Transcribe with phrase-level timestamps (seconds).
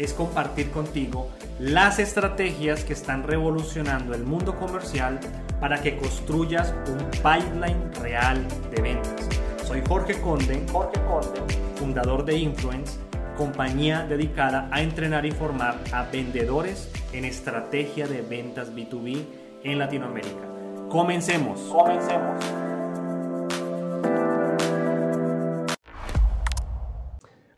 [0.00, 1.28] es compartir contigo
[1.58, 5.20] las estrategias que están revolucionando el mundo comercial
[5.60, 8.42] para que construyas un pipeline real
[8.74, 9.28] de ventas.
[9.66, 12.98] Soy Jorge Conde, Jorge Conde, fundador de Influence,
[13.36, 19.22] compañía dedicada a entrenar y formar a vendedores en estrategia de ventas B2B
[19.64, 20.48] en Latinoamérica.
[20.88, 21.60] Comencemos.
[21.60, 22.69] Comencemos.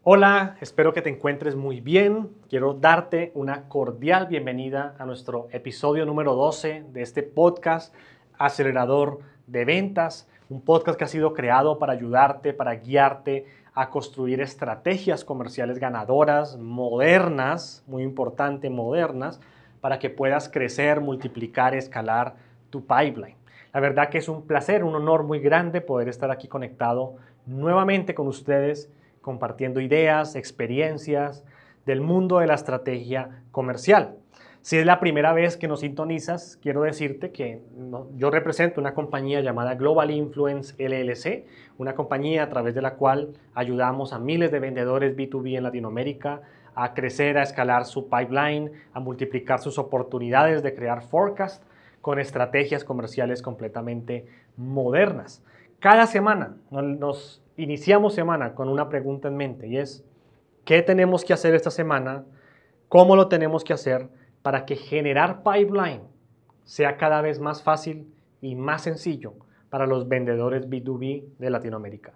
[0.04, 2.30] Hola, espero que te encuentres muy bien.
[2.48, 7.94] Quiero darte una cordial bienvenida a nuestro episodio número 12 de este podcast
[8.36, 14.40] Acelerador de Ventas, un podcast que ha sido creado para ayudarte, para guiarte a construir
[14.40, 19.40] estrategias comerciales ganadoras, modernas, muy importante, modernas,
[19.80, 22.34] para que puedas crecer, multiplicar, escalar
[22.70, 23.36] tu pipeline.
[23.72, 28.16] La verdad que es un placer, un honor muy grande poder estar aquí conectado nuevamente
[28.16, 28.90] con ustedes
[29.22, 31.44] compartiendo ideas, experiencias
[31.86, 34.16] del mundo de la estrategia comercial.
[34.60, 37.62] Si es la primera vez que nos sintonizas, quiero decirte que
[38.14, 41.46] yo represento una compañía llamada Global Influence LLC,
[41.78, 46.42] una compañía a través de la cual ayudamos a miles de vendedores B2B en Latinoamérica
[46.76, 51.64] a crecer, a escalar su pipeline, a multiplicar sus oportunidades de crear forecast
[52.00, 55.42] con estrategias comerciales completamente modernas.
[55.80, 60.04] Cada semana nos iniciamos semana con una pregunta en mente y es,
[60.64, 62.24] ¿qué tenemos que hacer esta semana?
[62.88, 64.08] ¿Cómo lo tenemos que hacer
[64.42, 66.02] para que generar pipeline
[66.64, 68.06] sea cada vez más fácil
[68.40, 69.34] y más sencillo
[69.70, 72.12] para los vendedores B2B de Latinoamérica?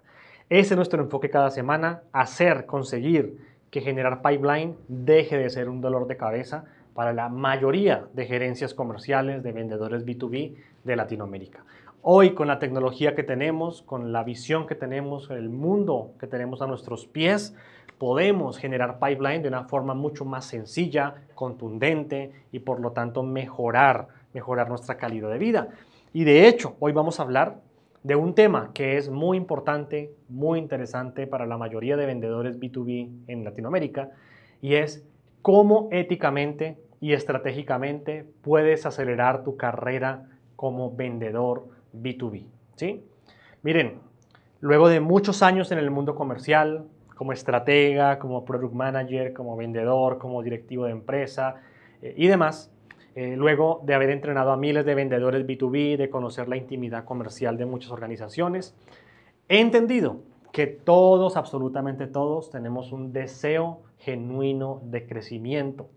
[0.49, 3.37] Ese es nuestro enfoque cada semana, hacer, conseguir
[3.69, 8.73] que generar pipeline deje de ser un dolor de cabeza para la mayoría de gerencias
[8.73, 11.63] comerciales de vendedores B2B de Latinoamérica.
[12.09, 16.61] Hoy con la tecnología que tenemos, con la visión que tenemos, el mundo que tenemos
[16.61, 17.53] a nuestros pies,
[17.97, 24.07] podemos generar pipeline de una forma mucho más sencilla, contundente y por lo tanto mejorar,
[24.33, 25.67] mejorar nuestra calidad de vida.
[26.13, 27.59] Y de hecho, hoy vamos a hablar
[28.03, 33.25] de un tema que es muy importante, muy interesante para la mayoría de vendedores B2B
[33.27, 34.11] en Latinoamérica
[34.61, 35.05] y es
[35.41, 42.45] cómo éticamente y estratégicamente puedes acelerar tu carrera como vendedor B2B.
[42.75, 43.03] ¿sí?
[43.63, 43.99] Miren,
[44.59, 50.19] luego de muchos años en el mundo comercial, como estratega, como product manager, como vendedor,
[50.19, 51.55] como directivo de empresa
[52.01, 52.71] eh, y demás,
[53.15, 57.57] eh, luego de haber entrenado a miles de vendedores B2B, de conocer la intimidad comercial
[57.57, 58.75] de muchas organizaciones,
[59.49, 60.21] he entendido
[60.51, 65.89] que todos, absolutamente todos, tenemos un deseo genuino de crecimiento.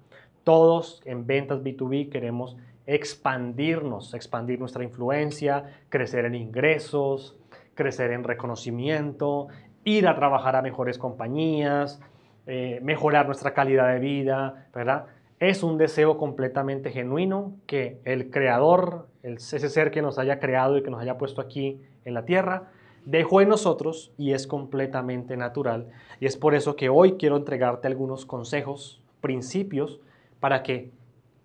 [0.44, 2.56] Todos en ventas B2B queremos
[2.86, 7.36] expandirnos, expandir nuestra influencia, crecer en ingresos,
[7.74, 9.48] crecer en reconocimiento,
[9.84, 12.00] ir a trabajar a mejores compañías,
[12.46, 15.06] eh, mejorar nuestra calidad de vida, ¿verdad?
[15.38, 20.82] Es un deseo completamente genuino que el creador, ese ser que nos haya creado y
[20.82, 22.64] que nos haya puesto aquí en la tierra,
[23.04, 25.86] dejó en nosotros y es completamente natural.
[26.20, 30.00] Y es por eso que hoy quiero entregarte algunos consejos, principios,
[30.40, 30.90] para que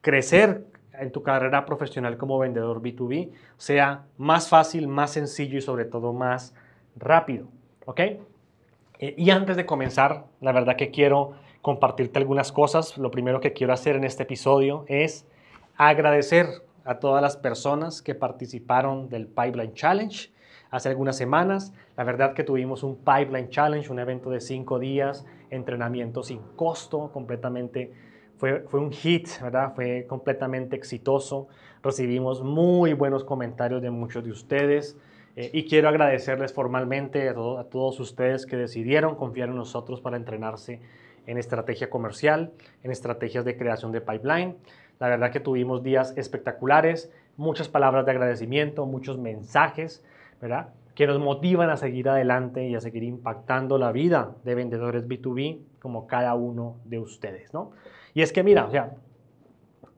[0.01, 0.65] crecer
[0.99, 6.13] en tu carrera profesional como vendedor B2B sea más fácil, más sencillo y sobre todo
[6.13, 6.53] más
[6.95, 7.47] rápido.
[7.85, 7.99] ¿Ok?
[7.99, 12.97] Eh, y antes de comenzar, la verdad que quiero compartirte algunas cosas.
[12.97, 15.25] Lo primero que quiero hacer en este episodio es
[15.77, 16.47] agradecer
[16.85, 20.31] a todas las personas que participaron del Pipeline Challenge
[20.69, 21.73] hace algunas semanas.
[21.97, 27.11] La verdad que tuvimos un Pipeline Challenge, un evento de cinco días, entrenamiento sin costo,
[27.11, 27.91] completamente
[28.37, 29.73] fue, un hit, ¿verdad?
[29.75, 31.47] Fue completamente exitoso.
[31.81, 34.97] Recibimos muy buenos comentarios de muchos de ustedes.
[35.35, 40.17] Eh, y quiero agradecerles formalmente a, a, todos ustedes que decidieron confiar en nosotros para
[40.17, 40.79] entrenarse
[41.27, 42.53] en estrategia comercial,
[42.83, 44.55] en estrategias de creación de pipeline.
[44.99, 50.03] La verdad que tuvimos días espectaculares, muchas palabras de agradecimiento, muchos mensajes,
[50.41, 50.69] ¿verdad?
[50.95, 55.59] Que nos motivan a seguir adelante y a seguir impactando la vida de vendedores B2B
[55.79, 57.71] como cada uno de ustedes, ¿no?
[58.13, 58.95] Y es que mira, o sea,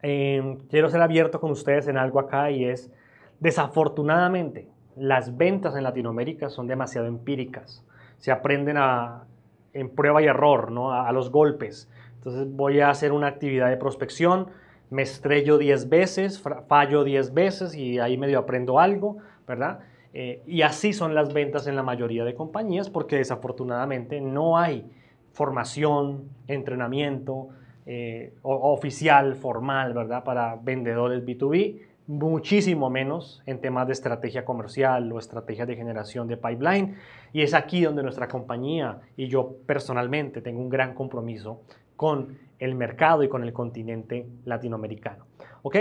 [0.02, 2.92] em, quiero ser abierto con ustedes en algo acá y es,
[3.40, 7.86] desafortunadamente, las ventas en Latinoamérica son demasiado empíricas.
[8.18, 9.26] Se aprenden a,
[9.74, 10.92] en prueba y error, ¿no?
[10.92, 11.90] a, los golpes.
[12.16, 14.48] Entonces voy a hacer una actividad de prospección,
[14.90, 19.18] me estrello 10 veces, fallo 10 veces y ahí medio aprendo algo,
[19.48, 19.80] ¿verdad?
[20.20, 24.84] Eh, y así son las ventas en la mayoría de compañías porque desafortunadamente no hay
[25.32, 27.50] formación, entrenamiento
[27.86, 30.24] eh, oficial, formal, ¿verdad?
[30.24, 36.38] Para vendedores B2B, muchísimo menos en temas de estrategia comercial o estrategia de generación de
[36.38, 36.96] pipeline.
[37.32, 41.62] Y es aquí donde nuestra compañía y yo personalmente tengo un gran compromiso
[41.96, 45.28] con el mercado y con el continente latinoamericano.
[45.62, 45.78] ¿Ok?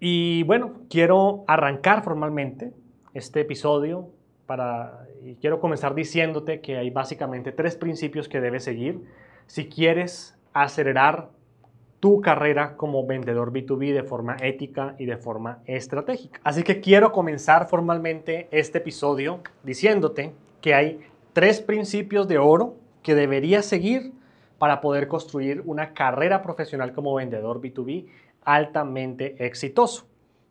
[0.00, 2.72] Y bueno, quiero arrancar formalmente
[3.16, 4.10] este episodio
[4.46, 9.02] para, y quiero comenzar diciéndote que hay básicamente tres principios que debes seguir
[9.46, 11.30] si quieres acelerar
[12.00, 16.40] tu carrera como vendedor B2B de forma ética y de forma estratégica.
[16.44, 21.00] Así que quiero comenzar formalmente este episodio diciéndote que hay
[21.32, 24.12] tres principios de oro que deberías seguir
[24.58, 28.06] para poder construir una carrera profesional como vendedor B2B
[28.44, 30.06] altamente exitoso,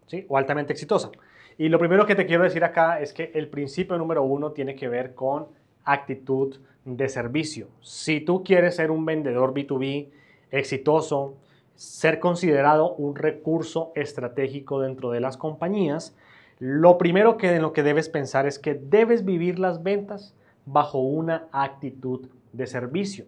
[0.07, 0.25] ¿sí?
[0.27, 1.12] O altamente exitosa.
[1.57, 4.75] Y lo primero que te quiero decir acá es que el principio número uno tiene
[4.75, 5.48] que ver con
[5.86, 7.68] actitud de servicio.
[7.81, 10.10] Si tú quieres ser un vendedor B2B
[10.52, 11.36] exitoso,
[11.75, 16.16] ser considerado un recurso estratégico dentro de las compañías,
[16.60, 20.34] lo primero que en lo que debes pensar es que debes vivir las ventas
[20.66, 23.25] bajo una actitud de servicio.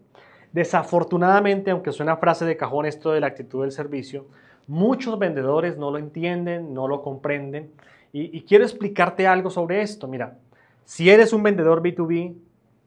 [0.53, 4.27] Desafortunadamente, aunque suena frase de cajón esto de la actitud del servicio,
[4.65, 7.71] muchos vendedores no lo entienden, no lo comprenden.
[8.19, 10.07] Y, quiero explicarte algo sobre esto.
[10.07, 10.39] Mira,
[10.85, 12.35] si eres un vendedor B2B,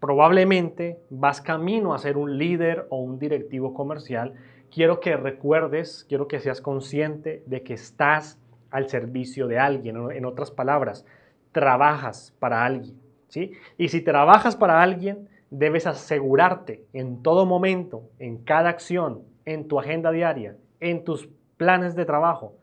[0.00, 4.34] probablemente vas camino a ser un líder o un directivo comercial.
[4.72, 8.40] Quiero que recuerdes, quiero que seas consciente de que estás
[8.72, 10.10] al servicio de alguien.
[10.10, 11.06] En otras palabras,
[11.52, 12.96] trabajas para alguien.
[13.28, 13.52] ¿sí?
[13.78, 19.78] Y si trabajas para alguien, debes asegurarte en todo momento, en cada acción, en tu
[19.78, 22.56] agenda diaria, en tus planes de trabajo,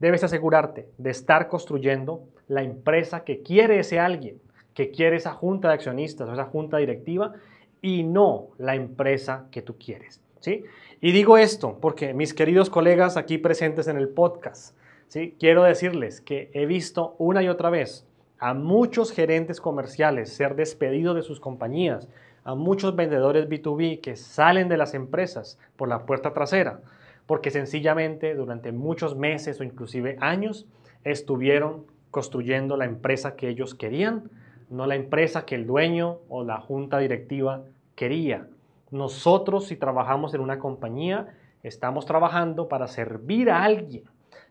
[0.00, 4.40] debes asegurarte de estar construyendo la empresa que quiere ese alguien
[4.74, 7.32] que quiere esa junta de accionistas o esa junta directiva
[7.80, 10.20] y no la empresa que tú quieres.
[10.40, 10.64] ¿sí?
[11.00, 14.76] Y digo esto porque mis queridos colegas aquí presentes en el podcast,
[15.08, 15.36] ¿sí?
[15.38, 18.06] quiero decirles que he visto una y otra vez
[18.38, 22.08] a muchos gerentes comerciales ser despedidos de sus compañías,
[22.42, 26.80] a muchos vendedores B2B que salen de las empresas por la puerta trasera,
[27.26, 30.66] porque sencillamente durante muchos meses o inclusive años
[31.04, 34.30] estuvieron construyendo la empresa que ellos querían,
[34.70, 38.48] no la empresa que el dueño o la junta directiva quería.
[38.90, 44.04] Nosotros si trabajamos en una compañía, estamos trabajando para servir a alguien.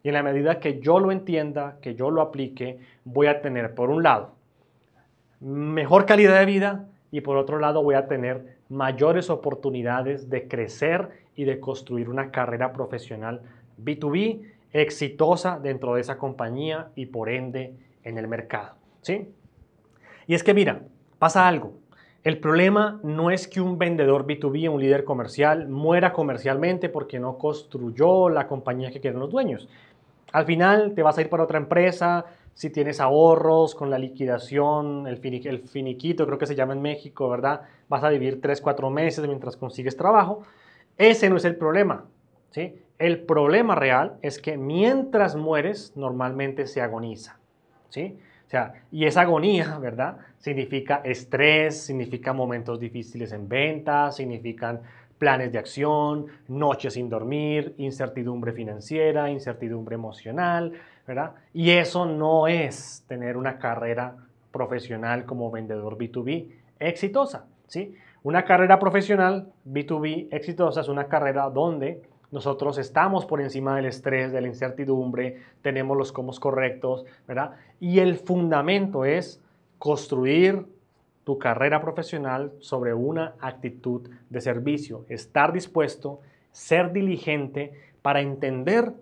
[0.04, 3.74] Y en la medida que yo lo entienda, que yo lo aplique, voy a tener,
[3.74, 4.36] por un lado,
[5.40, 11.10] mejor calidad de vida y por otro lado voy a tener mayores oportunidades de crecer
[11.36, 13.42] y de construir una carrera profesional
[13.82, 18.76] B2B exitosa dentro de esa compañía y por ende en el mercado.
[19.02, 19.30] ¿sí?
[20.28, 20.84] Y es que mira,
[21.20, 21.74] pasa algo.
[22.24, 27.38] El problema no es que un vendedor B2B, un líder comercial, muera comercialmente porque no
[27.38, 29.68] construyó la compañía que quieren los dueños.
[30.32, 35.08] Al final te vas a ir para otra empresa, si tienes ahorros con la liquidación,
[35.08, 37.62] el, finiquito, creo que se llama en México, ¿verdad?
[37.90, 40.44] Vas a vivir 3, 4 meses mientras consigues trabajo.
[40.98, 42.06] Ese no es el problema,
[42.52, 42.80] ¿sí?
[43.00, 47.40] El problema real es que mientras mueres, normalmente se agoniza,
[47.90, 48.18] ¿sí?
[48.92, 50.18] y esa agonía, ¿verdad?
[50.38, 54.82] Significa estrés, significa momentos difíciles en ventas, significan
[55.18, 60.74] planes de acción, noches sin dormir, incertidumbre financiera, incertidumbre emocional,
[61.54, 64.16] Y eso no es tener una carrera
[64.52, 66.48] profesional como vendedor B2B
[66.80, 67.96] exitosa, ¿sí?
[68.24, 74.32] Una carrera profesional B2B exitosa es una carrera donde nosotros estamos por encima del estrés,
[74.32, 77.52] de la incertidumbre, tenemos los comos correctos, ¿verdad?
[77.80, 79.42] Y el fundamento es
[79.78, 80.66] construir
[81.26, 88.94] tu carrera profesional sobre una actitud de servicio, estar dispuesto, ser diligente para entender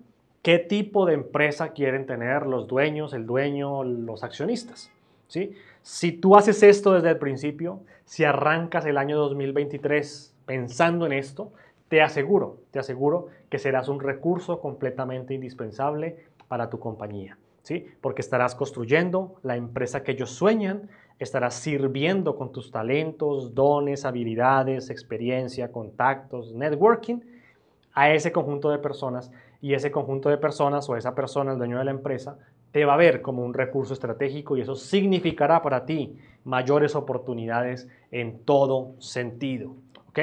[0.42, 4.92] qué tipo de empresa quieren tener los dueños, el dueño, los accionistas.
[5.28, 5.54] ¿sí?
[5.82, 11.52] Si tú haces esto desde el principio, si arrancas el año 2023 pensando en esto,
[11.88, 17.86] te aseguro, te aseguro que serás un recurso completamente indispensable para tu compañía, ¿sí?
[18.00, 24.90] Porque estarás construyendo la empresa que ellos sueñan, estarás sirviendo con tus talentos, dones, habilidades,
[24.90, 27.20] experiencia, contactos, networking
[27.94, 29.32] a ese conjunto de personas
[29.62, 32.38] y ese conjunto de personas o esa persona, el dueño de la empresa,
[32.72, 37.88] te va a ver como un recurso estratégico y eso significará para ti mayores oportunidades
[38.12, 39.76] en todo sentido.
[40.10, 40.20] ¿ok?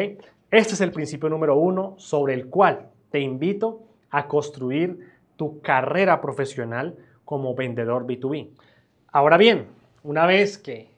[0.50, 6.20] Este es el principio número uno sobre el cual te invito a construir tu carrera
[6.20, 8.48] profesional como vendedor B2B.
[9.12, 9.66] Ahora bien,
[10.02, 10.90] una vez que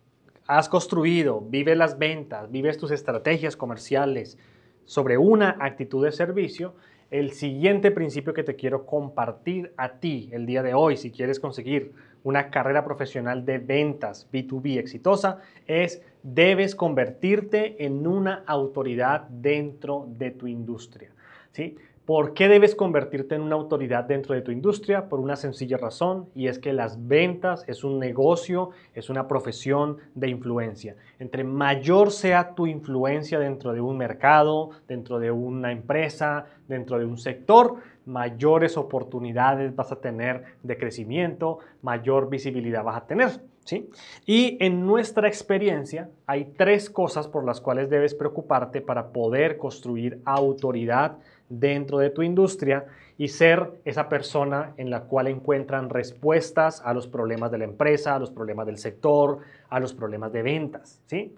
[0.47, 4.39] has construido, vives las ventas, vives tus estrategias comerciales
[4.85, 6.75] sobre una actitud de servicio,
[7.11, 11.41] el siguiente principio que te quiero compartir a ti el día de hoy, si quieres
[11.41, 20.07] conseguir una carrera profesional de ventas B2B exitosa, es debes convertirte en una autoridad dentro
[20.09, 21.11] de tu industria.
[21.53, 21.77] ¿sí?
[22.11, 25.09] ¿Por qué debes convertirte en una autoridad dentro de tu industria?
[25.09, 29.99] Por una sencilla razón, y es que las ventas es un negocio, es una profesión
[30.17, 30.97] de influencia.
[31.21, 37.05] Entre mayor sea tu influencia dentro de un mercado, dentro de una empresa, dentro de
[37.05, 37.77] un sector,
[38.07, 43.41] mayores oportunidades vas a tener de crecimiento, mayor visibilidad vas a tener.
[43.65, 43.89] ¿sí?
[44.27, 50.21] Y en nuestra experiencia hay tres cosas por las cuales debes preocuparte para poder construir
[50.25, 51.19] autoridad
[51.51, 52.87] dentro de tu industria
[53.19, 58.15] y ser esa persona en la cual encuentran respuestas a los problemas de la empresa,
[58.15, 61.03] a los problemas del sector, a los problemas de ventas.
[61.05, 61.35] ¿sí?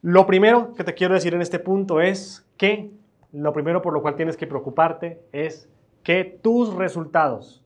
[0.00, 2.90] Lo primero que te quiero decir en este punto es que
[3.32, 5.68] lo primero por lo cual tienes que preocuparte es
[6.02, 7.62] que tus resultados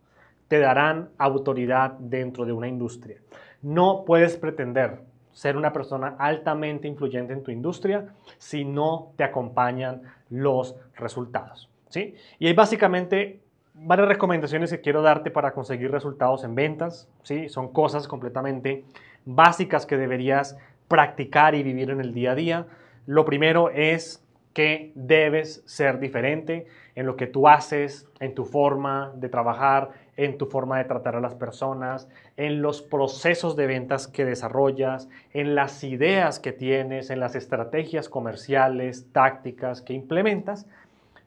[0.48, 3.18] te darán autoridad dentro de una industria.
[3.62, 5.00] No puedes pretender
[5.32, 11.70] ser una persona altamente influyente en tu industria si no te acompañan los resultados.
[11.96, 13.40] Y hay básicamente
[13.74, 17.48] varias recomendaciones que quiero darte para conseguir resultados en ventas, ¿sí?
[17.48, 18.84] Son cosas completamente
[19.24, 20.56] básicas que deberías
[20.88, 22.66] practicar y vivir en el día a día.
[23.06, 29.12] Lo primero es que debes ser diferente en lo que tú haces, en tu forma
[29.16, 34.06] de trabajar, en tu forma de tratar a las personas, en los procesos de ventas
[34.06, 40.68] que desarrollas, en las ideas que tienes, en las estrategias comerciales, tácticas que implementas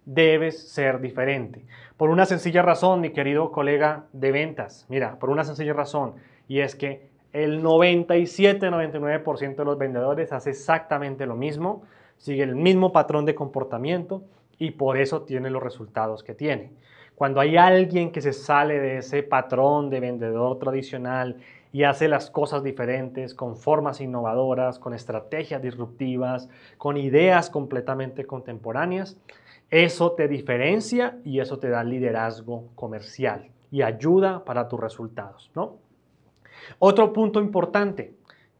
[0.07, 1.65] debes ser diferente.
[1.97, 6.13] Por una sencilla razón, mi querido colega de ventas, mira, por una sencilla razón,
[6.47, 11.83] y es que el 97-99% de los vendedores hace exactamente lo mismo,
[12.15, 14.23] sigue el mismo patrón de comportamiento
[14.57, 16.71] y por eso tiene los resultados que tiene.
[17.13, 21.35] Cuando hay alguien que se sale de ese patrón de vendedor tradicional
[21.73, 29.17] y hace las cosas diferentes, con formas innovadoras, con estrategias disruptivas, con ideas completamente contemporáneas,
[29.69, 35.77] eso te diferencia y eso te da liderazgo comercial y ayuda para tus resultados, ¿no?
[36.79, 38.13] Otro punto importante,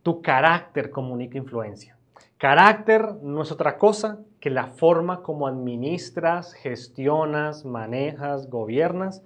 [0.04, 1.98] tu carácter comunica influencia.
[2.38, 9.24] Carácter no es otra cosa que la forma como administras, gestionas, manejas, gobiernas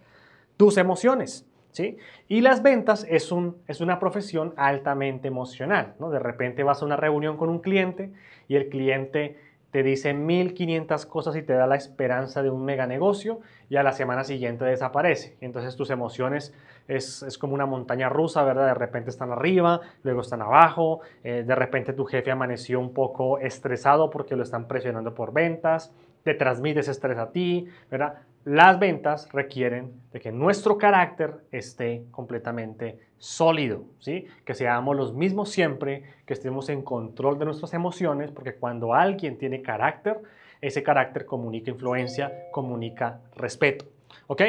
[0.55, 1.45] tus emociones.
[1.71, 1.97] ¿sí?
[2.27, 5.95] Y las ventas es, un, es una profesión altamente emocional.
[5.99, 6.09] ¿no?
[6.09, 8.13] De repente vas a una reunión con un cliente
[8.47, 9.37] y el cliente
[9.71, 13.83] te dice 1500 cosas y te da la esperanza de un mega negocio y a
[13.83, 15.37] la semana siguiente desaparece.
[15.41, 16.53] Entonces tus emociones
[16.87, 18.67] es, como una montaña rusa, ¿verdad?
[18.67, 23.39] De repente están arriba, luego están abajo, eh, de repente tu jefe amaneció un poco
[23.39, 28.15] estresado porque lo están presionando por ventas, te transmites estrés a ti, ¿verdad?
[28.43, 34.25] Las ventas requieren de que nuestro carácter esté completamente sólido, ¿sí?
[34.43, 39.37] Que seamos los mismos siempre, que estemos en control de nuestras emociones, porque cuando alguien
[39.37, 40.17] tiene carácter,
[40.59, 43.85] ese carácter comunica influencia, comunica respeto,
[44.25, 44.41] ¿ok?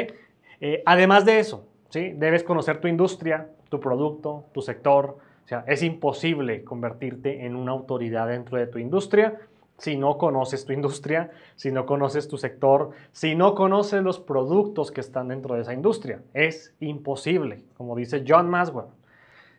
[0.59, 2.13] Eh, además de eso, ¿sí?
[2.15, 7.73] Debes conocer tu industria, tu producto, tu sector, o sea, es imposible convertirte en una
[7.73, 9.39] autoridad dentro de tu industria
[9.83, 14.93] si no conoces tu industria, si no conoces tu sector, si no conoces los productos
[14.93, 16.21] que están dentro de esa industria.
[16.33, 18.85] Es imposible, como dice John Maswell.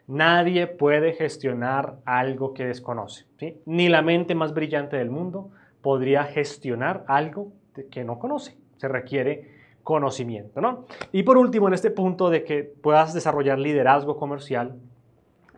[0.06, 3.26] Nadie puede gestionar algo que desconoce.
[3.66, 5.50] Ni la mente más brillante del mundo
[5.82, 7.52] podría gestionar algo
[7.90, 8.56] que no conoce.
[8.78, 9.50] Se requiere
[9.82, 10.62] conocimiento.
[10.62, 10.86] ¿no?
[11.12, 14.76] Y por último, en este punto de que puedas desarrollar liderazgo comercial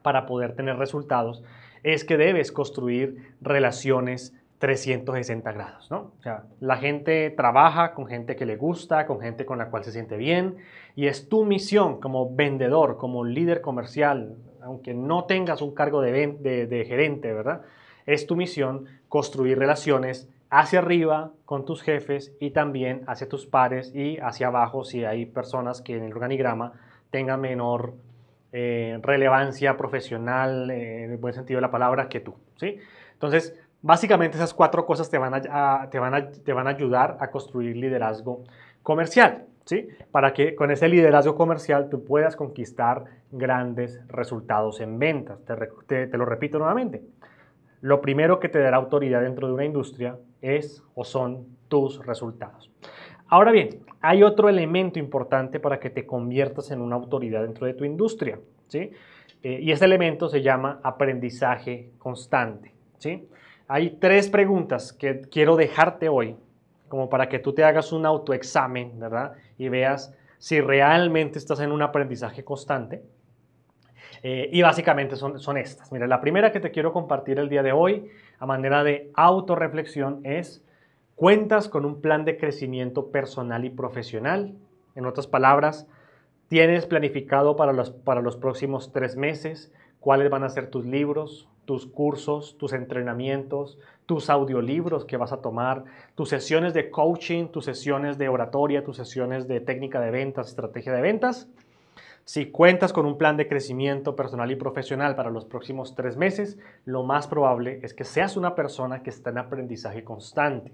[0.02, 1.44] para poder tener resultados,
[1.84, 6.12] es que debes construir relaciones 360 grados, ¿no?
[6.18, 9.84] O sea, la gente trabaja con gente que le gusta, con gente con la cual
[9.84, 10.56] se siente bien
[10.94, 16.66] y es tu misión como vendedor, como líder comercial, aunque no tengas un cargo de,
[16.66, 17.62] de, gerente, ¿verdad?
[18.06, 23.94] Es tu misión construir relaciones hacia arriba con tus jefes y también hacia tus pares
[23.94, 26.72] y hacia abajo si hay personas que en el organigrama
[27.10, 27.94] tengan menor
[28.52, 32.78] eh, relevancia profesional, eh, en el buen sentido de la palabra, que tú, ¿sí?
[33.12, 37.30] Entonces, Básicamente esas cuatro cosas te van a, te van te van a ayudar a
[37.30, 38.42] construir liderazgo
[38.82, 39.86] comercial, ¿sí?
[40.10, 45.38] Para que con ese liderazgo comercial tú puedas conquistar grandes resultados en ventas.
[45.86, 47.04] Te, te lo repito nuevamente.
[47.80, 52.72] Lo primero que te dará autoridad dentro de una industria es o son tus resultados.
[53.28, 53.68] Ahora bien,
[54.00, 58.40] hay otro elemento importante para que te conviertas en una autoridad dentro de tu industria,
[58.66, 58.90] ¿sí?
[59.44, 63.28] Eh, y ese elemento se llama aprendizaje constante, ¿sí?
[63.68, 66.36] Hay tres preguntas que quiero dejarte hoy,
[66.88, 69.32] como para que tú te hagas un autoexamen, ¿verdad?
[69.58, 73.02] Y veas si realmente estás en un aprendizaje constante.
[74.22, 75.92] Eh, y básicamente son, estas.
[75.92, 78.08] Mira, la primera que te quiero compartir el día de hoy,
[78.38, 80.64] a manera de autorreflexión, es
[81.16, 84.54] cuentas con un plan de crecimiento personal y profesional.
[84.94, 85.88] En otras palabras,
[86.48, 91.48] tienes planificado para los, para los próximos tres meses cuáles van a ser tus libros,
[91.66, 97.66] tus cursos, tus entrenamientos, tus audiolibros que vas a tomar, tus sesiones de coaching, tus
[97.66, 101.48] sesiones de oratoria, tus sesiones de técnica de ventas, estrategia de ventas.
[102.24, 106.58] Si cuentas con un plan de crecimiento personal y profesional para los próximos tres meses,
[106.84, 110.72] lo más probable es que seas una persona que está en aprendizaje constante.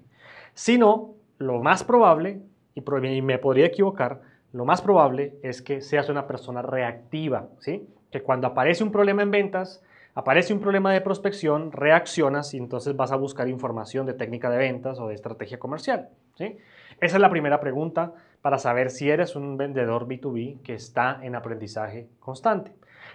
[0.54, 2.40] Si no, lo más probable,
[2.74, 4.22] y me podría equivocar,
[4.52, 7.86] lo más probable es que seas una persona reactiva, ¿sí?
[8.10, 9.82] Que cuando aparece un problema en ventas,
[10.14, 14.58] Aparece un problema de prospección, reaccionas y entonces vas a buscar información de técnica de
[14.58, 16.10] ventas o de estrategia comercial.
[16.36, 16.58] ¿sí?
[17.00, 21.34] Esa es la primera pregunta para saber si eres un vendedor B2B que está en
[21.34, 22.72] aprendizaje constante.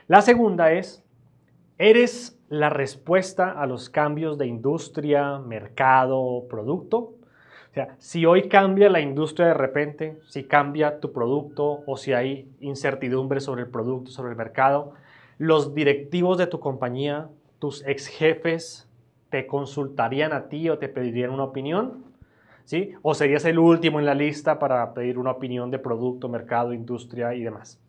[0.07, 1.03] La segunda es,
[1.77, 6.97] ¿eres la respuesta a los cambios de industria, mercado, producto?
[6.97, 12.13] O sea, si hoy cambia la industria de repente, si cambia tu producto o si
[12.13, 14.95] hay incertidumbre sobre el producto, sobre el mercado,
[15.37, 17.29] los directivos de tu compañía,
[17.59, 18.87] tus ex jefes,
[19.29, 22.05] te consultarían a ti o te pedirían una opinión,
[22.65, 22.93] ¿sí?
[23.01, 27.33] O serías el último en la lista para pedir una opinión de producto, mercado, industria
[27.33, 27.79] y demás,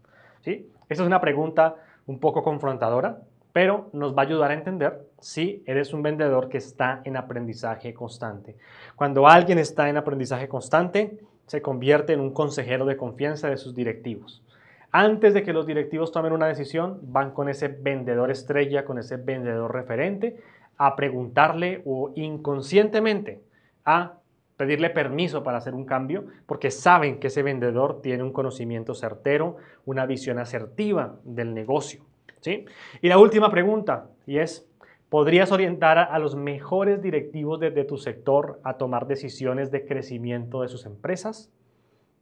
[0.40, 0.68] ¿sí?
[0.88, 1.76] Esta es una pregunta
[2.06, 3.20] un poco confrontadora,
[3.52, 7.94] pero nos va a ayudar a entender si eres un vendedor que está en aprendizaje
[7.94, 8.56] constante.
[8.96, 13.74] Cuando alguien está en aprendizaje constante, se convierte en un consejero de confianza de sus
[13.74, 14.42] directivos.
[14.90, 19.16] Antes de que los directivos tomen una decisión, van con ese vendedor estrella, con ese
[19.16, 20.36] vendedor referente,
[20.78, 23.42] a preguntarle o inconscientemente
[23.84, 24.18] a
[24.58, 29.56] pedirle permiso para hacer un cambio, porque saben que ese vendedor tiene un conocimiento certero,
[29.86, 32.04] una visión asertiva del negocio.
[32.40, 32.66] ¿sí?
[33.00, 34.68] Y la última pregunta, y es,
[35.08, 40.68] ¿podrías orientar a los mejores directivos de, tu sector a tomar decisiones de crecimiento de
[40.68, 41.50] sus empresas?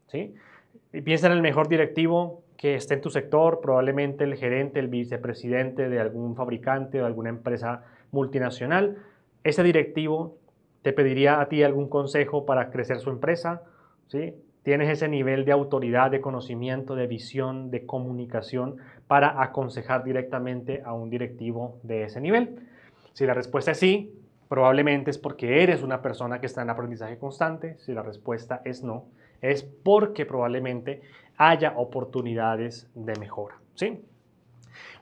[0.07, 0.35] ¿Sí?
[0.93, 4.89] Y piensa en el mejor directivo que esté en tu sector, probablemente el gerente, el
[4.89, 8.97] vicepresidente de algún fabricante o alguna empresa multinacional.
[9.45, 10.39] Ese directivo
[10.83, 13.63] te pediría a ti algún consejo para crecer su empresa,
[14.07, 14.35] ¿sí?
[14.63, 20.93] Tienes ese nivel de autoridad, de conocimiento, de visión, de comunicación para aconsejar directamente a
[20.93, 22.61] un directivo de ese nivel.
[23.13, 24.13] Si la respuesta es sí,
[24.49, 27.77] probablemente es porque eres una persona que está en aprendizaje constante.
[27.79, 29.07] Si la respuesta es no,
[29.41, 31.03] es porque probablemente
[31.37, 33.57] haya oportunidades de mejora.
[33.75, 34.03] ¿sí?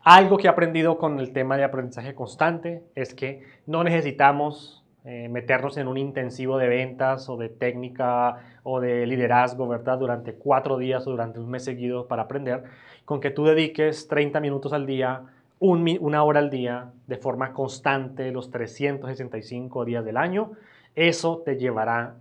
[0.03, 5.29] Algo que he aprendido con el tema de aprendizaje constante es que no necesitamos eh,
[5.29, 9.99] meternos en un intensivo de ventas o de técnica o de liderazgo, ¿verdad?
[9.99, 12.65] Durante cuatro días o durante un mes seguido para aprender.
[13.05, 15.23] Con que tú dediques 30 minutos al día,
[15.59, 20.53] una hora al día, de forma constante, los 365 días del año,
[20.95, 22.17] eso te llevará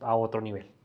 [0.00, 0.75] a otro nivel.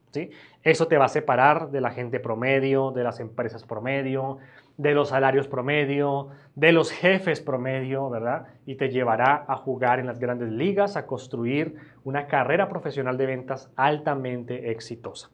[0.63, 4.38] Eso te va a separar de la gente promedio, de las empresas promedio,
[4.78, 8.47] de los salarios promedio, de los jefes promedio, ¿verdad?
[8.65, 13.26] Y te llevará a jugar en las grandes ligas, a construir una carrera profesional de
[13.26, 15.30] ventas altamente exitosa.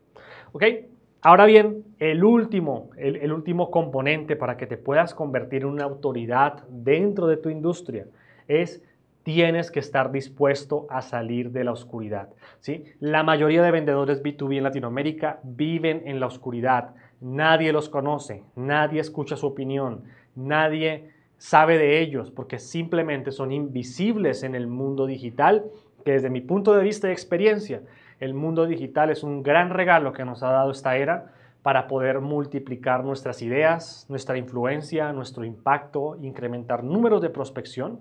[1.22, 6.64] Ahora bien, el último, el último componente para que te puedas convertir en una autoridad
[6.70, 8.06] dentro de tu industria
[8.48, 8.84] es
[9.28, 12.30] tienes que estar dispuesto a salir de la oscuridad.
[12.62, 12.86] ¿sí?
[13.02, 16.96] La mayoría de vendedores B2B en Latinoamérica viven en la oscuridad.
[17.20, 24.44] Nadie los conoce, nadie escucha su opinión, nadie sabe de ellos porque simplemente son invisibles
[24.44, 25.66] en el mundo digital,
[26.06, 27.82] que desde mi punto de vista y experiencia,
[28.22, 32.22] el mundo digital es un gran regalo que nos ha dado esta era para poder
[32.22, 38.00] multiplicar nuestras ideas, nuestra influencia, nuestro impacto, incrementar números de prospección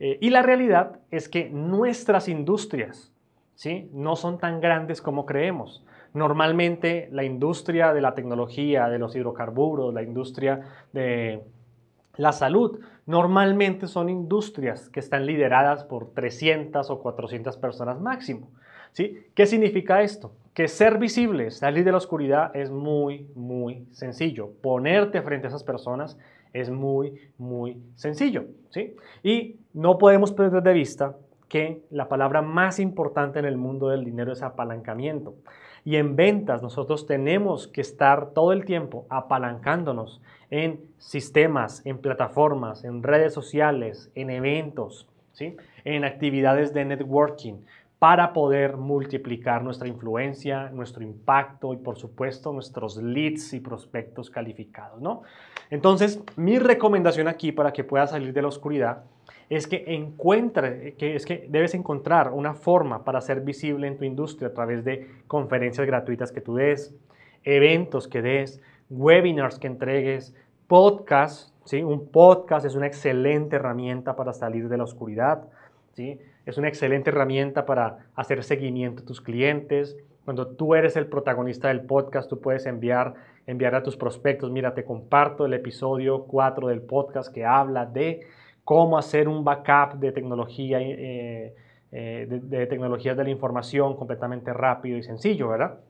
[0.00, 3.12] eh, y la realidad es que nuestras industrias
[3.54, 3.90] ¿sí?
[3.92, 5.84] no son tan grandes como creemos.
[6.12, 10.60] Normalmente la industria de la tecnología, de los hidrocarburos, la industria
[10.92, 11.42] de
[12.16, 18.50] la salud, normalmente son industrias que están lideradas por 300 o 400 personas máximo.
[18.92, 19.26] ¿sí?
[19.34, 20.32] ¿Qué significa esto?
[20.54, 24.52] Que ser visible, salir de la oscuridad es muy, muy sencillo.
[24.62, 26.16] Ponerte frente a esas personas
[26.54, 28.46] es muy, muy sencillo.
[28.70, 28.96] ¿sí?
[29.22, 31.16] Y no podemos perder de vista
[31.48, 35.34] que la palabra más importante en el mundo del dinero es apalancamiento.
[35.84, 42.84] Y en ventas nosotros tenemos que estar todo el tiempo apalancándonos en sistemas, en plataformas,
[42.84, 45.56] en redes sociales, en eventos, ¿sí?
[45.84, 47.56] en actividades de networking
[47.98, 55.00] para poder multiplicar nuestra influencia, nuestro impacto y por supuesto nuestros leads y prospectos calificados.
[55.00, 55.22] ¿no?
[55.70, 59.04] Entonces, mi recomendación aquí para que puedas salir de la oscuridad
[59.48, 64.04] es que encuentre, que es que debes encontrar una forma para ser visible en tu
[64.04, 66.94] industria a través de conferencias gratuitas que tú des,
[67.42, 70.34] eventos que des, webinars que entregues,
[70.66, 71.82] podcasts, ¿sí?
[71.82, 75.48] Un podcast es una excelente herramienta para salir de la oscuridad,
[75.92, 76.18] ¿sí?
[76.46, 79.96] Es una excelente herramienta para hacer seguimiento a tus clientes.
[80.24, 83.14] Cuando tú eres el protagonista del podcast, tú puedes enviar,
[83.46, 88.26] enviar a tus prospectos, mira, te comparto el episodio 4 del podcast que habla de
[88.64, 91.54] cómo hacer un backup de tecnología, eh,
[91.92, 95.80] eh, de, tecnologías de la información completamente rápido y sencillo, ¿verdad?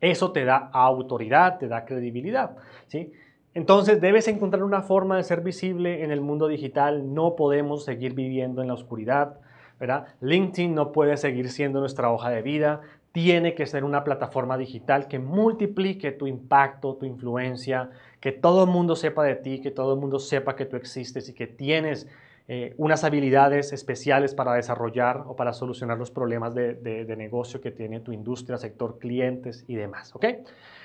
[0.00, 2.56] Eso te da autoridad, te da credibilidad,
[2.88, 3.12] ¿sí?
[3.54, 7.14] Entonces debes encontrar una forma de ser visible en el mundo digital.
[7.14, 9.38] No podemos seguir viviendo en la oscuridad,
[9.78, 10.06] ¿verdad?
[10.20, 12.80] LinkedIn no puede seguir siendo nuestra hoja de vida.
[13.12, 18.70] Tiene que ser una plataforma digital que multiplique tu impacto, tu influencia, que todo el
[18.70, 22.08] mundo sepa de ti, que todo el mundo sepa que tú existes y que tienes
[22.46, 28.00] eh, unas habilidades especiales para desarrollar o para solucionar los problemas de, negocio que tiene
[28.00, 30.14] tu industria, sector, clientes y demás.
[30.14, 30.26] ¿ok?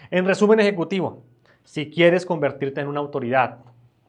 [0.09, 1.21] En resumen ejecutivo,
[1.65, 3.57] si quieres convertirte en una autoridad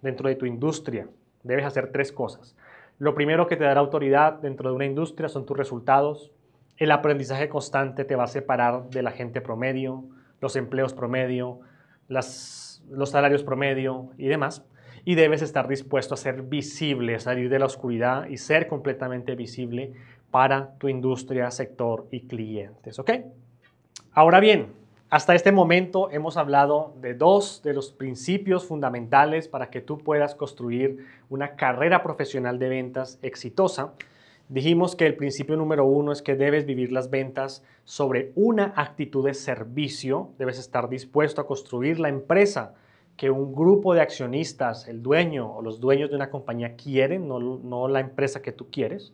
[0.00, 1.08] dentro de tu industria,
[1.42, 2.54] debes hacer tres cosas.
[3.00, 6.30] Lo primero que te dará autoridad dentro de una industria son tus resultados.
[6.76, 10.04] El aprendizaje constante te va a separar de la gente promedio,
[10.40, 11.60] los empleos promedio,
[12.08, 14.66] las los salarios promedio y demás.
[15.06, 19.34] Y debes estar dispuesto a ser visible, a salir de la oscuridad y ser completamente
[19.34, 19.94] visible
[20.30, 22.98] para tu industria, sector y clientes.
[22.98, 23.12] ¿Ok?
[24.12, 24.74] Ahora bien,
[25.10, 30.34] hasta este momento hemos hablado de dos de los principios fundamentales para que tú puedas
[30.34, 33.92] construir una carrera profesional de ventas exitosa
[34.50, 39.24] Dijimos que el principio número uno es que debes vivir las ventas sobre una actitud
[39.24, 42.74] de servicio, debes estar dispuesto a construir la empresa
[43.16, 47.86] que un grupo de accionistas, el dueño o los dueños de una compañía quieren, no,
[47.86, 49.12] la empresa que tú quieres.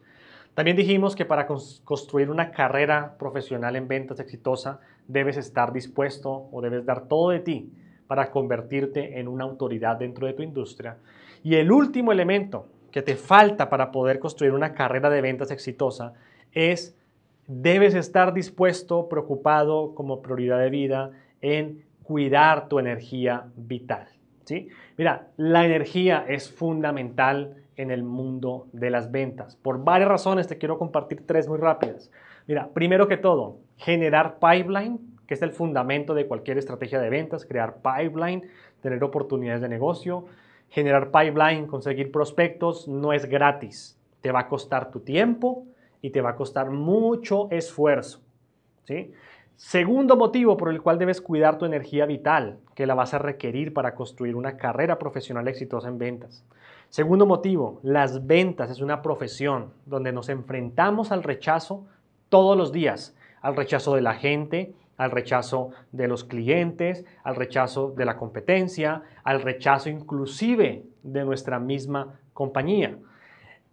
[0.54, 6.60] También dijimos que para construir una carrera profesional en ventas exitosa, debes estar dispuesto o
[6.60, 7.72] debes dar todo de ti
[8.06, 10.96] para convertirte en una autoridad dentro de tu industria.
[11.42, 16.14] Y el último elemento que te falta para poder construir una carrera de ventas exitosa
[16.52, 16.96] es
[17.46, 24.08] debes estar dispuesto, preocupado como prioridad de vida en cuidar tu energía vital.
[24.44, 24.68] ¿sí?
[24.96, 29.56] Mira, la energía es fundamental en el mundo de las ventas.
[29.56, 32.10] Por varias razones te quiero compartir tres muy rápidas.
[32.46, 37.44] Mira, primero que todo, generar pipeline, que es el fundamento de cualquier estrategia de ventas,
[37.44, 38.48] crear pipeline,
[38.80, 40.26] tener oportunidades de negocio,
[40.68, 43.98] generar pipeline, conseguir prospectos, no es gratis.
[44.20, 45.64] Te va a costar tu tiempo
[46.00, 48.20] y te va a costar mucho esfuerzo.
[48.84, 49.12] ¿sí?
[49.56, 53.72] Segundo motivo por el cual debes cuidar tu energía vital, que la vas a requerir
[53.72, 56.44] para construir una carrera profesional exitosa en ventas.
[56.90, 61.86] Segundo motivo, las ventas es una profesión donde nos enfrentamos al rechazo
[62.28, 67.90] todos los días, al rechazo de la gente, al rechazo de los clientes, al rechazo
[67.90, 72.96] de la competencia, al rechazo inclusive de nuestra misma compañía.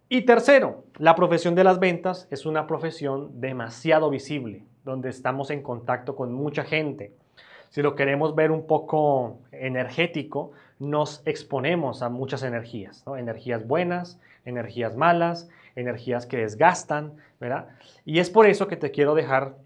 [0.08, 5.62] Y tercero, la profesión de las ventas es una profesión demasiado visible, donde estamos en
[5.62, 7.14] contacto con mucha gente.
[7.70, 14.96] Si lo queremos ver un poco energético, nos exponemos a muchas energías, energías buenas, energías
[14.96, 17.68] malas, energías que desgastan, ¿verdad?
[18.04, 19.56] Y es por eso que te quiero dejar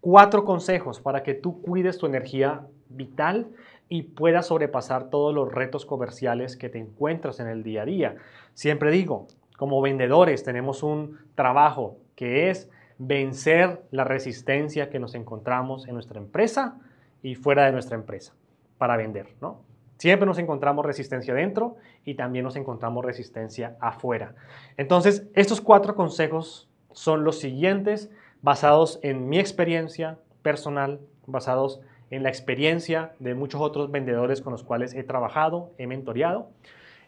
[0.00, 3.48] cuatro consejos para que tú cuides tu energía vital
[3.88, 8.16] y puedas sobrepasar todos los retos comerciales que te encuentras en el día a día.
[8.54, 15.86] Siempre digo, como vendedores tenemos un trabajo que es vencer la resistencia que nos encontramos
[15.86, 16.78] en nuestra empresa
[17.22, 18.32] y fuera de nuestra empresa
[18.78, 19.65] para vender, ¿no?
[19.98, 24.34] Siempre nos encontramos resistencia dentro y también nos encontramos resistencia afuera.
[24.76, 28.10] Entonces, estos cuatro consejos son los siguientes
[28.42, 31.80] basados en mi experiencia personal, basados
[32.10, 36.50] en la experiencia de muchos otros vendedores con los cuales he trabajado, he mentoreado.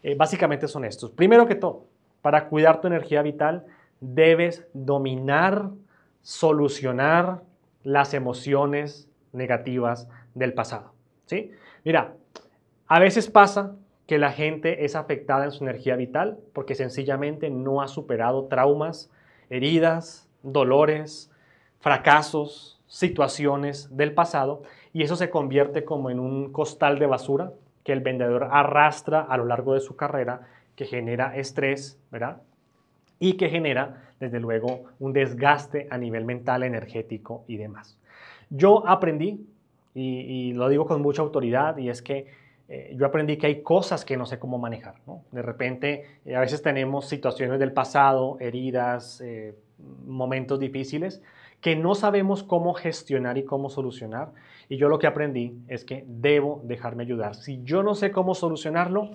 [0.02, 1.10] Eh, básicamente son estos.
[1.10, 1.84] Primero que todo,
[2.22, 3.66] para cuidar tu energía vital,
[4.00, 5.70] debes dominar,
[6.22, 7.42] solucionar
[7.82, 10.92] las emociones negativas del pasado.
[11.26, 11.52] ¿sí?
[11.84, 12.14] Mira,
[12.88, 17.82] a veces pasa que la gente es afectada en su energía vital porque sencillamente no
[17.82, 19.10] ha superado traumas
[19.50, 21.30] heridas, dolores,
[21.80, 27.52] fracasos, situaciones del pasado y eso se convierte como en un costal de basura
[27.84, 30.42] que el vendedor arrastra a lo largo de su carrera,
[30.76, 32.42] que genera estrés, ¿verdad?
[33.18, 37.98] Y que genera, desde luego, un desgaste a nivel mental, energético y demás.
[38.50, 39.46] Yo aprendí,
[39.94, 42.26] y, lo digo con mucha autoridad, y es que
[42.68, 44.96] eh, yo aprendí que hay cosas que no sé cómo manejar.
[45.32, 49.54] De repente, eh, a veces tenemos situaciones del pasado, heridas, eh,
[50.06, 51.22] momentos difíciles,
[51.62, 54.32] que no sabemos cómo gestionar y cómo solucionar.
[54.68, 57.36] Y yo lo que aprendí es que debo dejarme ayudar.
[57.36, 59.12] Si yo no sé cómo solucionarlo,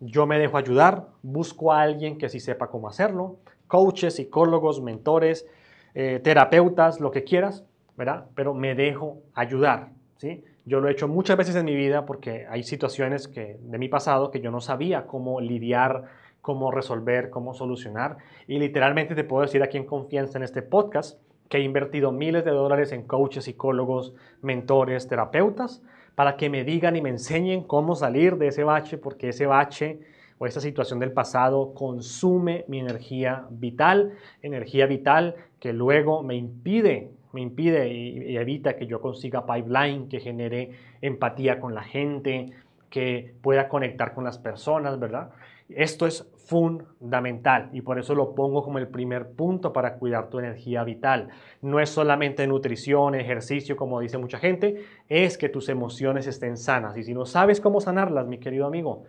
[0.00, 5.46] yo me dejo ayudar, busco a alguien que sí sepa cómo hacerlo, coaches, psicólogos, mentores,
[5.94, 7.64] terapeutas, lo que quieras,
[7.96, 8.26] ¿verdad?
[8.34, 10.44] Pero me dejo ayudar, ¿sí?
[10.64, 13.88] Yo lo he hecho muchas veces en mi vida porque hay situaciones que, de mi
[13.88, 16.04] pasado que yo no sabía cómo lidiar,
[16.40, 18.18] cómo resolver, cómo solucionar.
[18.46, 22.44] Y literalmente te puedo decir aquí en confianza en este podcast que he invertido miles
[22.44, 25.82] de dólares en coaches, psicólogos, mentores, terapeutas,
[26.14, 30.00] para que me digan y me enseñen cómo salir de ese bache, porque ese bache
[30.38, 37.10] o esa situación del pasado consume mi energía vital, energía vital que luego me impide,
[37.32, 42.50] me impide y, evita que yo consiga pipeline, que genere empatía con la gente,
[42.90, 45.30] que pueda conectar con las personas, ¿verdad?
[45.68, 50.38] Esto es fundamental y por eso lo pongo como el primer punto para cuidar tu
[50.38, 51.28] energía vital.
[51.62, 56.96] No es solamente nutrición, ejercicio, como dice mucha gente, es que tus emociones estén sanas.
[56.98, 59.04] Y si no sabes cómo sanarlas, mi querido amigo,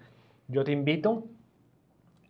[0.47, 1.25] yo te invito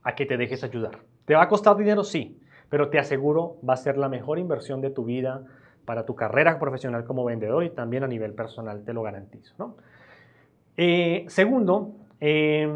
[0.02, 1.00] a que te dejes ayudar.
[1.26, 2.04] ¿Te va a costar dinero?
[2.04, 5.46] Sí, pero te aseguro va a ser la mejor inversión de tu vida
[5.86, 9.54] para tu carrera profesional como vendedor y también a nivel personal, te lo garantizo.
[9.58, 9.76] ¿no?
[10.78, 12.68] Eh, segundo, eh,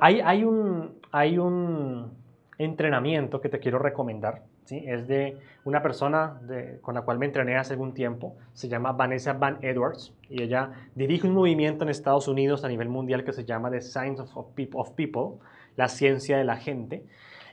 [0.00, 2.12] hay, un
[2.58, 4.42] entrenamiento que te quiero recomendar.
[4.64, 4.84] ¿sí?
[4.86, 6.40] Es de una persona
[6.80, 8.36] con la cual me entrené hace algún tiempo.
[8.52, 12.88] Se llama Vanessa Van Edwards y ella dirige un movimiento en Estados Unidos a nivel
[12.88, 15.40] mundial que se llama The Science of, People,
[15.76, 17.04] la ciencia de la gente.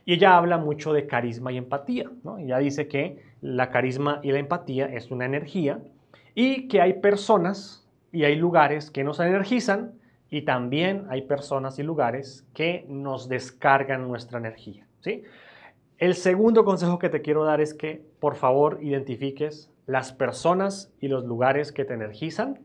[0.10, 2.10] Y ella habla mucho de carisma y empatía.
[2.24, 2.40] ¿no?
[2.40, 5.84] Ella dice que la carisma y la empatía es una energía
[6.34, 9.94] y que hay personas y hay lugares que nos energizan
[10.32, 14.88] y también hay personas y lugares que nos descargan nuestra energía.
[15.02, 15.22] ¿sí?
[16.00, 21.08] El segundo consejo que te quiero dar es que por favor identifiques las personas y
[21.08, 22.58] los lugares que te energizan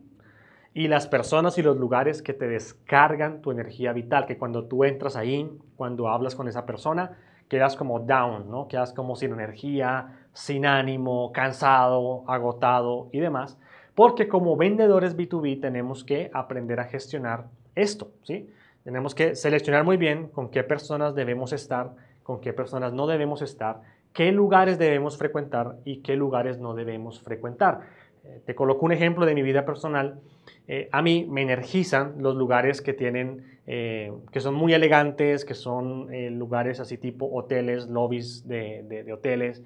[0.72, 4.85] y las personas y los lugares que te descargan tu energía vital, que cuando tú
[4.85, 8.68] entras ahí, cuando hablas con esa persona, quedas como down, ¿no?
[8.68, 13.59] Quedas como sin energía, sin ánimo, cansado, agotado y demás.
[13.94, 18.50] Porque como vendedores B2B tenemos que aprender a gestionar esto, ¿sí?
[18.83, 23.40] Tenemos que seleccionar muy bien con qué personas debemos estar, con qué personas no debemos
[23.40, 23.80] estar,
[24.12, 27.80] qué lugares debemos frecuentar y qué lugares no debemos frecuentar.
[28.24, 30.20] Eh, te coloco un ejemplo de mi vida personal.
[30.66, 35.54] Eh, a mí me energizan los lugares que tienen, eh, que son muy elegantes, que
[35.54, 36.08] son
[36.38, 39.62] lugares así tipo hoteles, lobbies de, de hoteles,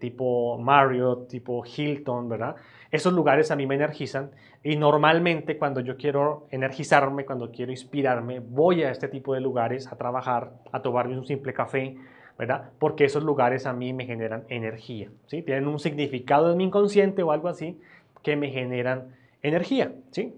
[0.00, 2.54] tipo Marriott, tipo Hilton, ¿verdad?
[2.90, 4.30] Esos lugares a mí me energizan
[4.62, 9.88] y normalmente cuando yo quiero energizarme, cuando quiero inspirarme, voy a este tipo de lugares
[9.88, 11.96] a trabajar, a tomarme un simple café,
[12.38, 12.70] ¿verdad?
[12.78, 15.42] Porque esos lugares a mí me generan energía, ¿sí?
[15.42, 17.80] Tienen un significado en mi inconsciente o algo así
[18.22, 20.34] que me generan energía, ¿sí?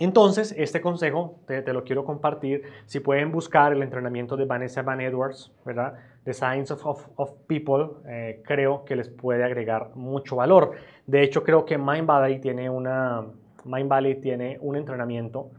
[0.00, 2.62] Entonces, este consejo te, lo quiero compartir.
[2.86, 5.94] Si pueden buscar el entrenamiento de Vanessa Van Edwards, ¿verdad?
[6.22, 10.72] The Science of, of, People, eh, creo que les puede agregar mucho valor.
[11.06, 13.26] De hecho, creo que Mind Valley tiene, una,
[13.64, 15.50] Mind Valley tiene un entrenamiento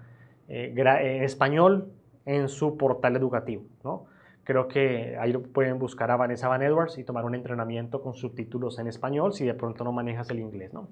[0.48, 1.92] eh, en español
[2.26, 4.06] en su portal educativo, ¿no?
[4.50, 8.80] Creo que ahí pueden buscar a Vanessa Van Edwards y tomar un entrenamiento con subtítulos
[8.80, 10.88] en español si de pronto no manejas el inglés, ¿no?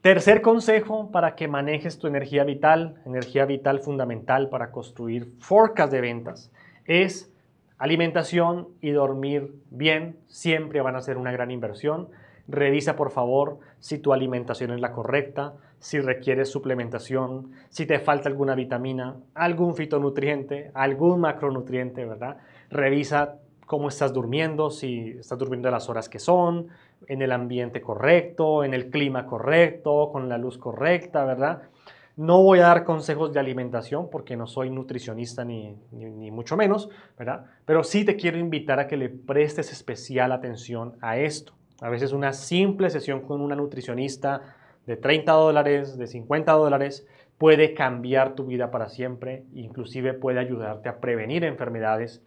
[0.00, 6.00] Tercer consejo para que manejes tu energía vital, energía vital fundamental para construir forecast de
[6.00, 6.50] ventas,
[6.86, 7.32] es
[7.78, 10.18] alimentación y dormir bien.
[10.26, 12.08] Siempre van a ser una gran inversión.
[12.48, 18.28] Revisa por favor si tu alimentación es la correcta, si requieres suplementación, si te falta
[18.28, 22.36] alguna vitamina, algún fitonutriente, algún macronutriente, ¿verdad?
[22.70, 26.68] Revisa cómo estás durmiendo, si estás durmiendo a las horas que son,
[27.08, 31.62] en el ambiente correcto, en el clima correcto, con la luz correcta, ¿verdad?
[32.14, 36.90] No voy a dar consejos de alimentación porque no soy nutricionista ni, ni, mucho menos,
[37.18, 37.46] ¿verdad?
[37.64, 41.54] Pero sí te quiero invitar a que le prestes especial atención a esto.
[41.80, 44.42] A veces una simple sesión con una nutricionista
[44.86, 47.06] de 30 dólares, de 50 dólares,
[47.38, 52.22] puede cambiar tu vida para siempre, inclusive puede ayudarte a prevenir enfermedades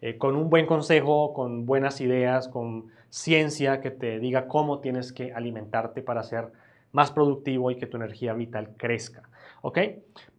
[0.00, 5.12] eh, con un buen consejo, con buenas ideas, con ciencia que te diga cómo tienes
[5.12, 6.48] que alimentarte para ser
[6.92, 9.22] más productivo y que tu energía vital crezca.
[9.62, 9.78] ¿Ok?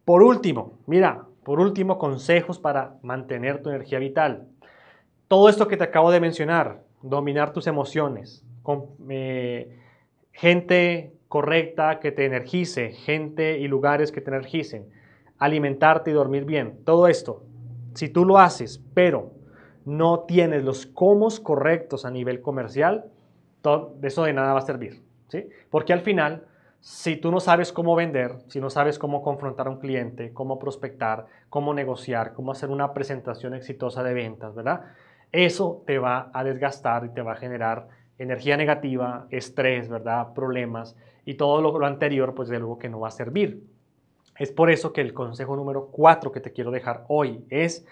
[0.04, 4.46] Por último, mira, por último, consejos para mantener tu energía vital.
[5.28, 9.78] Todo esto que te acabo de mencionar, dominar tus emociones, con, eh,
[10.32, 14.88] gente correcta que te energice, gente y lugares que te energicen,
[15.38, 17.42] alimentarte y dormir bien, todo esto,
[17.94, 19.32] si tú lo haces, pero
[19.84, 23.06] no tienes los cómo correctos a nivel comercial,
[23.62, 25.48] todo, eso de nada va a servir, ¿sí?
[25.70, 26.44] Porque al final
[26.86, 30.60] si tú no sabes cómo vender, si no sabes cómo confrontar a un cliente, cómo
[30.60, 34.82] prospectar, cómo negociar, cómo hacer una presentación exitosa de ventas, ¿verdad?
[35.32, 40.32] Eso te va a desgastar y te va a generar energía negativa, estrés, ¿verdad?
[40.34, 43.62] Problemas y todo lo, anterior, pues de luego que no va a servir.
[44.38, 47.86] Es por eso que el consejo número cuatro que te quiero dejar hoy es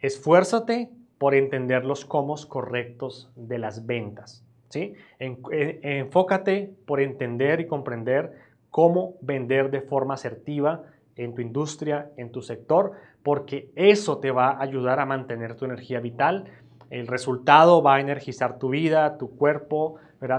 [0.00, 4.44] esfuérzate por entender los cómo correctos de las ventas.
[4.68, 4.94] ¿sí?
[5.18, 8.32] Eh, enfócate por entender y comprender
[8.70, 10.84] cómo vender de forma asertiva
[11.16, 12.92] en tu industria, en tu sector,
[13.22, 16.44] porque eso te va a ayudar a mantener tu energía vital.
[16.90, 19.96] El resultado va a energizar tu vida, tu cuerpo,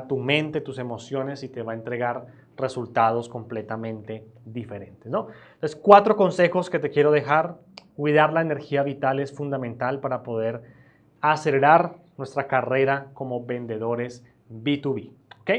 [0.07, 5.09] tu mente, tus emociones y te va a entregar resultados completamente diferentes.
[5.09, 5.27] ¿no?
[5.55, 7.55] Entonces, cuatro consejos que te quiero dejar.
[7.95, 10.61] Cuidar la energía vital es fundamental para poder
[11.21, 15.11] acelerar nuestra carrera como vendedores B2B.
[15.41, 15.51] ¿ok?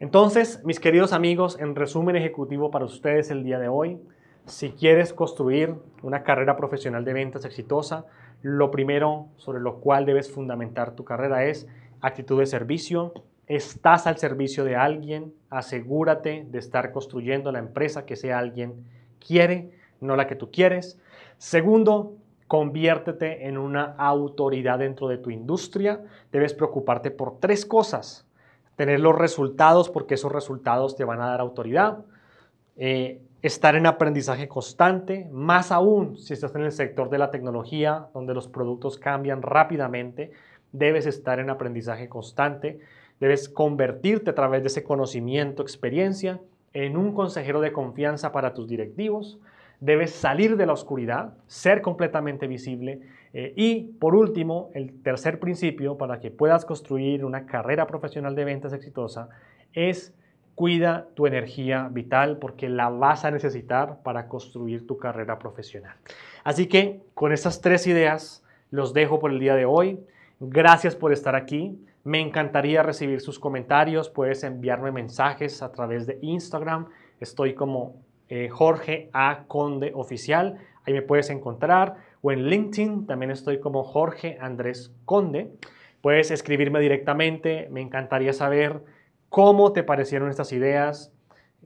[0.00, 3.98] Entonces, mis queridos amigos, en resumen ejecutivo para ustedes el día de hoy,
[4.46, 8.04] si quieres construir una carrera profesional de ventas exitosa,
[8.44, 11.66] lo primero sobre lo cual debes fundamentar tu carrera es
[12.02, 13.14] actitud de servicio.
[13.46, 18.84] Estás al servicio de alguien, asegúrate de estar construyendo la empresa que ese alguien
[19.18, 21.00] quiere, no la que tú quieres.
[21.38, 26.02] Segundo, Conviértete en una autoridad dentro de tu industria.
[26.30, 28.26] Debes preocuparte por tres cosas.
[28.76, 32.04] Tener los resultados porque esos resultados te van a dar autoridad.
[32.76, 38.06] Eh, estar en aprendizaje constante, más aún si estás en el sector de la tecnología,
[38.14, 40.32] donde los productos cambian rápidamente,
[40.72, 42.80] debes estar en aprendizaje constante,
[43.20, 46.40] debes convertirte a través de ese conocimiento, experiencia,
[46.72, 49.38] en un consejero de confianza para tus directivos,
[49.78, 53.00] debes salir de la oscuridad, ser completamente visible.
[53.34, 58.46] Eh, y por último, el tercer principio para que puedas construir una carrera profesional de
[58.46, 59.28] ventas exitosa
[59.74, 60.14] es
[60.54, 65.96] cuida tu energía vital porque la vas a necesitar para construir tu carrera profesional.
[66.44, 70.00] Así que con estas tres ideas los dejo por el día de hoy.
[70.40, 71.78] Gracias por estar aquí.
[72.04, 74.08] Me encantaría recibir sus comentarios.
[74.08, 76.86] Puedes enviarme mensajes a través de Instagram.
[77.20, 77.96] Estoy como
[78.28, 79.44] eh, Jorge A.
[79.48, 85.52] Conde Oficial, ahí me puedes encontrar, o en LinkedIn también estoy como Jorge Andrés Conde.
[86.00, 88.80] Puedes escribirme directamente, me encantaría saber
[89.34, 91.12] cómo te parecieron estas ideas,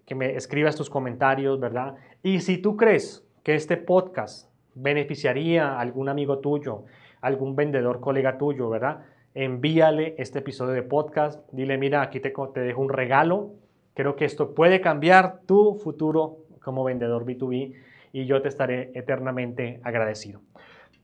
[0.06, 1.96] que me escribas tus comentarios, ¿verdad?
[2.22, 6.84] Y si tú crees que este podcast beneficiaría a algún amigo tuyo,
[7.20, 9.04] algún vendedor colega tuyo, ¿verdad?
[9.34, 13.50] Envíale este episodio de podcast, dile, mira, aquí te, te dejo un regalo,
[13.92, 17.74] creo que esto puede cambiar tu futuro como vendedor B2B
[18.14, 20.40] y yo te estaré eternamente agradecido.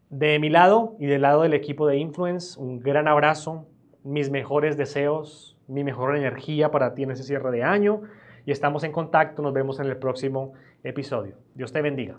[0.09, 3.67] De mi lado y del lado del equipo de Influence, un gran abrazo,
[4.03, 8.03] mis mejores deseos, mi mejor energía para ti en ese cierre de año
[8.47, 9.43] y estamos en contacto.
[9.43, 11.37] Nos vemos en el próximo episodio.
[11.55, 12.19] Dios te bendiga.